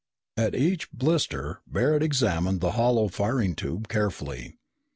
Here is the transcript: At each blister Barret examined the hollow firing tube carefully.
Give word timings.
At 0.35 0.55
each 0.55 0.91
blister 0.91 1.59
Barret 1.67 2.01
examined 2.01 2.59
the 2.59 2.71
hollow 2.71 3.07
firing 3.07 3.53
tube 3.53 3.87
carefully. 3.87 4.57